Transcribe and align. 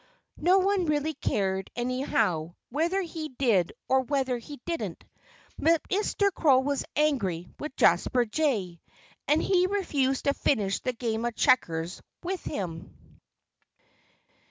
No 0.41 0.57
one 0.57 0.87
really 0.87 1.13
cared, 1.13 1.69
anyhow, 1.75 2.55
whether 2.71 3.03
he 3.03 3.29
did 3.29 3.71
or 3.87 4.01
whether 4.01 4.39
he 4.39 4.59
didn't. 4.65 5.03
But 5.59 5.87
Mr. 5.89 6.33
Crow 6.33 6.57
was 6.61 6.83
angry 6.95 7.51
with 7.59 7.75
Jasper 7.75 8.25
Jay. 8.25 8.81
And 9.27 9.43
he 9.43 9.67
refused 9.67 10.25
to 10.25 10.33
finish 10.33 10.79
the 10.79 10.93
game 10.93 11.23
of 11.23 11.35
checkers 11.35 12.01
with 12.23 12.43
him. 12.43 13.19